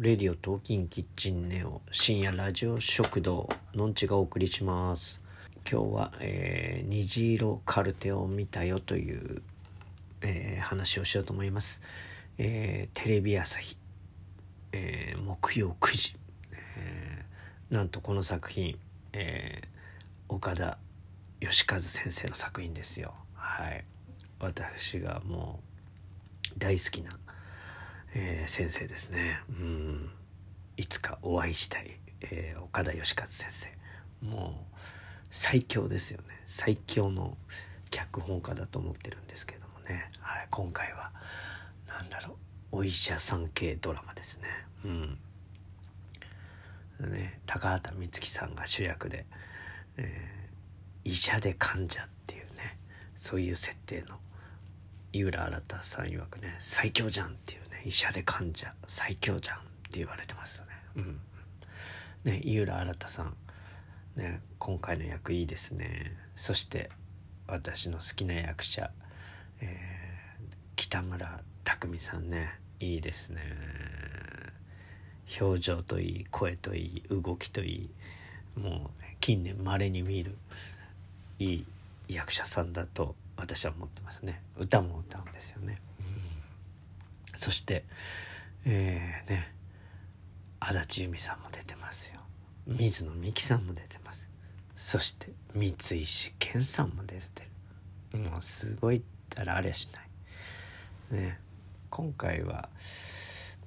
[0.00, 5.20] レディオトーキンキッチンネオ深夜ラジオ食堂のんちがお送りします。
[5.68, 9.42] 今日は、えー、虹色カルテを見たよという、
[10.22, 11.82] えー、話をしようと思います、
[12.38, 13.76] えー、テレビ朝日、
[14.70, 16.16] え木曜9時、
[16.52, 17.24] え
[17.68, 18.78] なんとこの作品、
[19.12, 19.62] え
[20.28, 20.78] 岡田
[21.40, 23.14] 義和先生の作品ですよ。
[23.34, 23.84] はい。
[24.38, 25.58] 私がも
[26.54, 27.18] う大好きな
[28.20, 29.38] えー、先生ですね。
[29.48, 30.10] うん。
[30.76, 33.68] いつかお会いしたい、えー、岡田義和先生。
[34.26, 34.76] もう
[35.30, 36.42] 最強ですよね。
[36.44, 37.38] 最強の
[37.90, 41.12] 脚本家だと思ってるんですけどもね、はい、今回は
[41.86, 42.36] 何だろ
[42.72, 44.48] うお医者さん系ドラマですね。
[44.84, 45.18] うん。
[47.12, 49.26] ね高畑充希さんが主役で、
[49.96, 52.78] えー、医者で患者っていうね
[53.14, 54.16] そういう設定の
[55.12, 59.60] 井浦新さん曰くね最強じゃんっていう医者で患者最強じゃんっ
[59.90, 60.68] て言われてますね。
[60.96, 61.20] うん。
[62.24, 63.34] ね井浦新さん
[64.16, 66.16] ね今回の役いいですね。
[66.34, 66.90] そして
[67.46, 68.90] 私の好きな役者、
[69.60, 73.42] えー、北村匠海さんねいいですね。
[75.40, 77.90] 表情といい声といい動きとい
[78.56, 80.36] いもう、ね、近年まれに見る
[81.38, 81.66] いい
[82.08, 85.78] 役者さんだと私は思ってますね歌も歌うんですよね。
[87.38, 87.84] そして
[88.64, 89.54] えー、ね
[90.58, 92.20] 足立由美さんも出てますよ。
[92.66, 94.28] 水野美紀さんも出てます。
[94.74, 97.48] そして三石健さんも出て
[98.12, 98.18] る。
[98.18, 100.00] もうすごいったらありゃしな
[101.16, 101.20] い。
[101.22, 101.38] ね
[101.90, 102.68] 今回は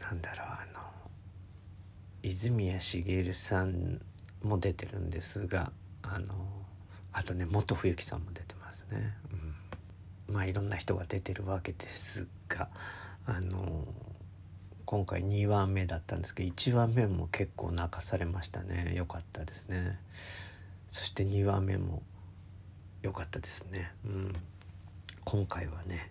[0.00, 0.80] なんだろうあの
[2.22, 4.00] 泉谷しげるさん
[4.42, 6.24] も出てるんですがあの
[7.12, 9.14] あとね元冬樹さんも出てますね、
[10.28, 12.70] うん、まあいろんな人が出てるわけですが
[13.30, 13.86] あの
[14.86, 18.94] 今回2話目だったんですけど1話目も結構泣かされましたね。
[18.96, 19.98] 良かったですね。
[20.88, 22.02] そして2話目も
[23.02, 23.92] 良かったですね。
[24.06, 24.32] うん。
[25.26, 26.10] 今回はね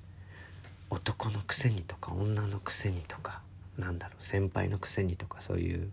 [0.91, 3.41] 男のくせにとか女のくせにとか
[3.79, 5.89] なんだろう先輩のくせにとかそういう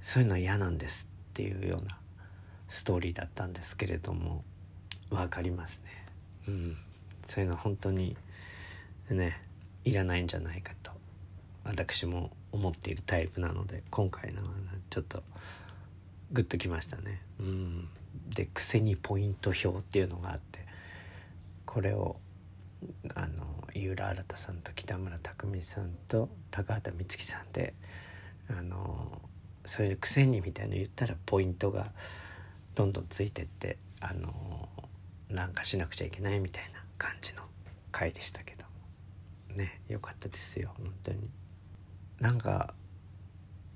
[0.00, 1.96] そういうの嫌なんですっていうような
[2.66, 4.42] ストーリーだったんですけれども
[5.10, 6.06] 分かりますね。
[6.48, 6.76] うん。
[7.24, 8.16] そういうの本当に
[9.10, 9.46] ね
[9.88, 10.90] いらないんじゃないかと
[11.64, 14.50] 私も思っているタイプなので今回のは
[14.90, 15.22] ちょっと
[16.30, 17.22] グッときましたね。
[17.40, 17.88] うん、
[18.28, 20.60] で「癖にポイント表」っていうのがあって
[21.64, 22.20] これを
[23.14, 27.72] あの井浦新さんと北村匠海さんと高畑充希さんで
[28.50, 29.22] あの
[29.64, 31.92] そういう「癖に」みたいの言ったらポイントが
[32.74, 34.68] どんどんついてってあの
[35.30, 37.42] なんかしなくちゃいけないみたいな感じの
[37.90, 38.67] 回でしたけど。
[39.58, 41.30] ね良かったですよ本当に。
[42.20, 42.74] なんか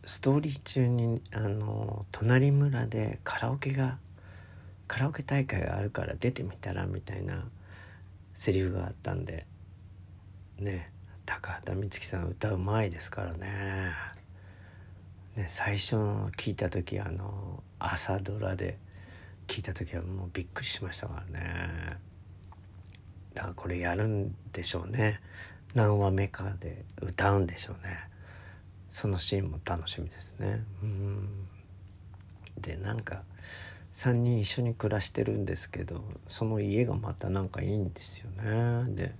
[0.04, 3.98] ストーリー中にあの隣村でカラオケが
[4.88, 7.44] カラオケ大会があるから出てみたらみたいな
[8.34, 9.46] セリフがあったんで
[10.58, 10.90] ね
[11.24, 13.92] 高畑充希さん歌うまいですからね。
[15.36, 15.96] ね最初
[16.36, 18.78] 聞いた時あの朝ドラで
[19.46, 21.96] 聞いた時はもうびっくりしましたからね。
[23.34, 25.20] だからこれやるんでしょうね。
[25.74, 27.98] 何話目かで歌うんでしょうね。
[28.88, 30.64] そのシーンも楽しみですね。
[30.82, 31.48] うん。
[32.58, 33.22] でなんか
[33.92, 38.94] 3人一緒に暮らしてるんですけどその家がまたなんかいいんですよね。
[38.94, 39.14] で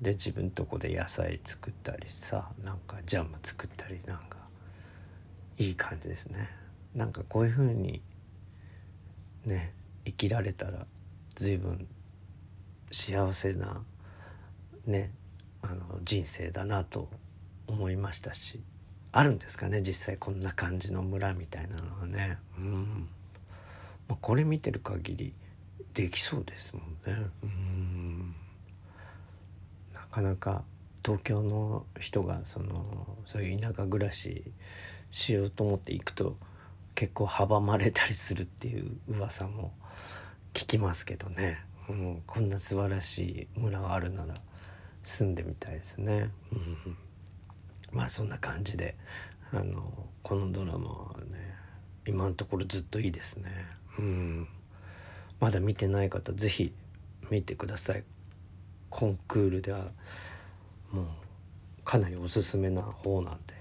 [0.00, 4.38] で自分とこで野菜作ったりさなんかジャム作ったりなんか
[5.58, 6.48] いい感じですね。
[6.94, 8.02] なんかこういう風に
[9.44, 10.86] ね生きられたら
[11.34, 11.86] 随分
[12.90, 13.82] 幸せな
[14.86, 15.12] ね
[15.64, 17.08] あの人生だなと
[17.66, 18.62] 思いましたし
[19.12, 22.36] あるんですかね実際こんな感じの村みたいなのはね。
[22.58, 23.08] うん。
[24.08, 25.34] まあ、これ見てる限り
[25.94, 27.26] できそうですもんね。
[27.42, 28.34] うん。
[29.94, 30.64] なかなか
[31.04, 34.44] 東京の人がそのそういう田舎暮らし
[35.10, 36.36] しようと思って行くと
[36.96, 39.72] 結構阻まれたりするっていう噂も
[40.54, 44.34] 聞きますけどね、うん、こんな素晴らしい村があるなら
[45.04, 46.30] 住んでみたいですね。
[46.52, 46.96] うん、
[47.92, 48.96] まあそんな感じで
[49.52, 51.54] あのこのドラマはね
[52.06, 53.50] 今のところずっといいですね。
[53.98, 54.48] うん、
[55.38, 56.72] まだ見てない方是非
[57.30, 58.02] 見てください。
[58.90, 59.90] コンクールでは
[60.90, 61.06] もう
[61.84, 63.54] かなりおすすめな方なんで、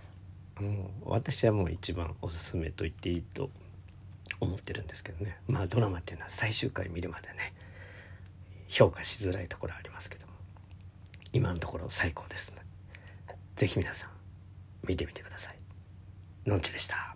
[0.62, 3.50] う、私はもう一番おすすめと言っていいと
[4.40, 7.54] 思ってるんですけどねまあドラマっていうのは最終回見るまでね
[8.68, 10.33] 評価しづらいところありますけども
[11.34, 12.64] 今のところ最高ですね。
[13.56, 14.10] ぜひ皆さん
[14.88, 15.60] 見てみてください
[16.46, 17.13] のんちでした